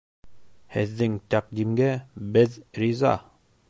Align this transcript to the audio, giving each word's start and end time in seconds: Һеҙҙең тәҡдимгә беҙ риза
Һеҙҙең 0.77 1.19
тәҡдимгә 1.35 1.93
беҙ 2.39 2.61
риза 2.85 3.15